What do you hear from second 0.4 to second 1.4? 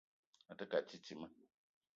A te ke a titima.